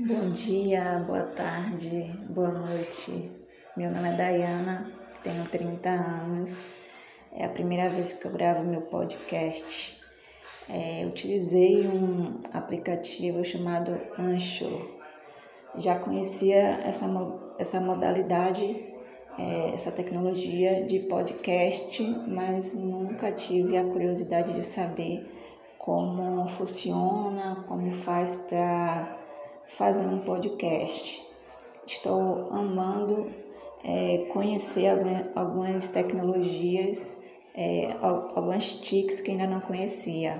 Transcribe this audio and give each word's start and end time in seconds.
Bom 0.00 0.30
dia, 0.30 1.02
boa 1.08 1.24
tarde, 1.24 2.14
boa 2.30 2.52
noite. 2.52 3.32
Meu 3.76 3.90
nome 3.90 4.10
é 4.10 4.12
Dayana, 4.12 4.92
tenho 5.24 5.44
30 5.48 5.88
anos. 5.88 6.64
É 7.32 7.44
a 7.44 7.48
primeira 7.48 7.90
vez 7.90 8.12
que 8.12 8.24
eu 8.24 8.30
gravo 8.30 8.62
meu 8.62 8.82
podcast. 8.82 10.00
É, 10.68 11.04
utilizei 11.04 11.84
um 11.88 12.42
aplicativo 12.52 13.44
chamado 13.44 14.00
Anchor. 14.16 14.88
Já 15.74 15.98
conhecia 15.98 16.80
essa, 16.84 17.06
essa 17.58 17.80
modalidade, 17.80 18.80
é, 19.36 19.70
essa 19.74 19.90
tecnologia 19.90 20.84
de 20.84 21.00
podcast, 21.00 22.04
mas 22.28 22.72
nunca 22.72 23.32
tive 23.32 23.76
a 23.76 23.82
curiosidade 23.82 24.52
de 24.52 24.62
saber 24.62 25.28
como 25.76 26.46
funciona, 26.46 27.64
como 27.66 27.90
faz 27.90 28.36
para 28.36 29.18
fazer 29.68 30.06
um 30.06 30.18
podcast. 30.18 31.24
Estou 31.86 32.48
amando 32.50 33.30
é, 33.84 34.26
conhecer 34.32 34.88
algumas 35.34 35.88
tecnologias, 35.88 37.22
é, 37.54 37.96
algumas 38.00 38.72
TICs 38.72 39.20
que 39.20 39.30
ainda 39.30 39.46
não 39.46 39.60
conhecia. 39.60 40.38